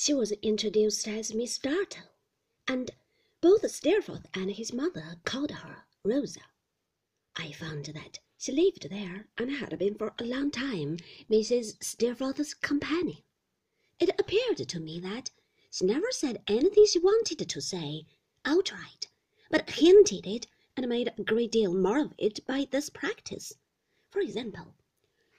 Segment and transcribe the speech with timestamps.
[0.00, 2.04] she was introduced as Miss Dartle,
[2.68, 2.92] and
[3.40, 6.42] both Steerforth and his mother called her Rosa.
[7.34, 10.98] I found that she lived there and had been for a long time
[11.28, 11.82] Mrs.
[11.82, 13.24] Steerforth's companion.
[13.98, 15.32] It appeared to me that
[15.68, 18.06] she never said anything she wanted to say
[18.44, 19.08] outright,
[19.50, 20.46] but hinted it
[20.76, 23.52] and made a great deal more of it by this practice.
[24.10, 24.76] For example,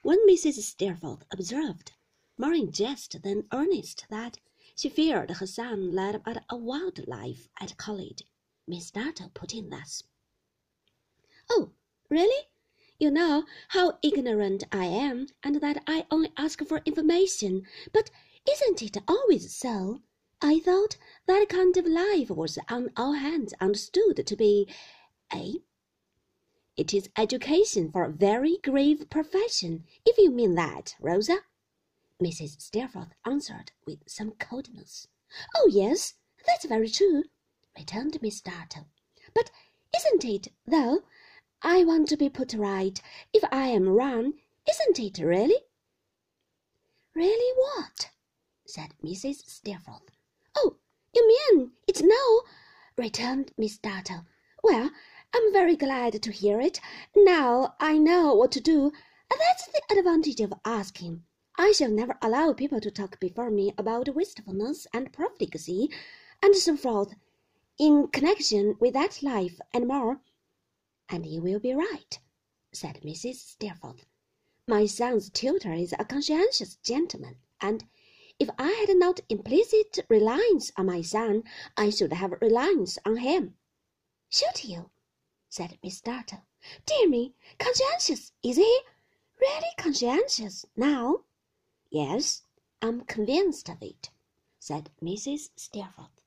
[0.02, 0.64] when Mrs.
[0.64, 1.94] Steerforth observed,
[2.40, 4.40] more in jest than earnest, that
[4.74, 8.23] she feared her son led but a wild life at college,
[8.66, 10.04] Miss Dartle put in thus:
[11.49, 11.73] "Oh,
[12.10, 12.48] really?
[12.98, 17.68] You know how ignorant I am, and that I only ask for information.
[17.91, 18.10] But
[18.49, 20.02] isn't it always so?
[20.41, 24.66] I thought that kind of life was on all hands understood to be
[25.32, 25.55] eh?
[26.77, 31.40] It is education for a very grave profession, if you mean that, Rosa.
[32.22, 32.59] Mrs.
[32.59, 35.08] Steerforth answered with some coldness.
[35.55, 36.16] Oh, yes,
[36.46, 37.24] that's very true,
[37.77, 38.88] returned Miss Dartle.
[39.34, 39.52] But
[39.96, 41.04] isn't it, though?
[41.62, 43.02] I want to be put right.
[43.32, 44.34] If I am wrong,
[44.70, 45.63] isn't it really?
[47.16, 48.12] Really what?
[48.65, 49.49] said Mrs.
[49.49, 50.12] Steerforth.
[50.55, 50.76] Oh,
[51.15, 52.41] you mean it's no?
[52.98, 54.26] returned Miss Dartle.
[54.62, 54.91] Well,
[55.34, 56.82] I'm very glad to hear it.
[57.15, 58.91] Now I know what to do.
[59.30, 61.24] That's the advantage of asking.
[61.62, 65.90] I shall never allow people to talk before me about wastefulness and profligacy
[66.41, 67.16] and so forth
[67.78, 70.22] in connection with that life and more.
[71.09, 72.18] And you will be right,
[72.72, 73.35] said Mrs.
[73.35, 74.06] Steerforth.
[74.68, 77.84] My son's tutor is a conscientious gentleman, and
[78.40, 81.44] if I had not implicit reliance on my son,
[81.75, 83.57] I should have reliance on him.
[84.30, 84.91] Should you?
[85.50, 86.46] said Miss Dartle.
[86.85, 88.80] Dear me, conscientious, is he?
[89.41, 91.25] Really conscientious now?
[91.91, 92.44] Yes,
[92.81, 94.09] I'm convinced of it,
[94.59, 95.50] said Mrs.
[95.56, 96.19] Steerforth.